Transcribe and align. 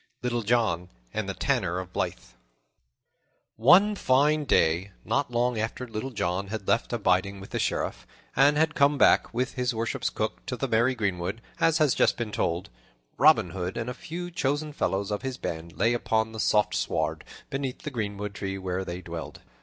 Little 0.23 0.41
John 0.41 0.89
and 1.13 1.29
the 1.29 1.35
Tanner 1.35 1.77
of 1.77 1.93
Blyth 1.93 2.33
ONE 3.55 3.93
FINE 3.95 4.45
DAY, 4.45 4.93
not 5.05 5.29
long 5.29 5.59
after 5.59 5.87
Little 5.87 6.09
John 6.09 6.47
had 6.47 6.67
left 6.67 6.91
abiding 6.91 7.39
with 7.39 7.51
the 7.51 7.59
Sheriff 7.59 8.07
and 8.35 8.57
had 8.57 8.73
come 8.73 8.97
back, 8.97 9.31
with 9.31 9.53
his 9.53 9.75
worship's 9.75 10.09
cook, 10.09 10.43
to 10.47 10.57
the 10.57 10.67
merry 10.67 10.95
greenwood, 10.95 11.39
as 11.59 11.77
has 11.77 11.93
just 11.93 12.17
been 12.17 12.31
told, 12.31 12.71
Robin 13.19 13.51
Hood 13.51 13.77
and 13.77 13.91
a 13.91 13.93
few 13.93 14.31
chosen 14.31 14.73
fellows 14.73 15.11
of 15.11 15.21
his 15.21 15.37
band 15.37 15.77
lay 15.77 15.93
upon 15.93 16.31
the 16.31 16.39
soft 16.39 16.73
sward 16.73 17.23
beneath 17.51 17.83
the 17.83 17.91
greenwood 17.91 18.33
tree 18.33 18.57
where 18.57 18.83
they 18.83 19.01
dwelled. 19.01 19.41